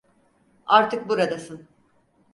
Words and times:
Artık 0.65 1.09
buradasın. 1.09 1.67